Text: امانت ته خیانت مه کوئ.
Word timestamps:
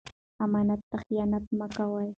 امانت 0.43 0.81
ته 0.89 0.97
خیانت 1.03 1.45
مه 1.57 1.67
کوئ. 1.75 2.09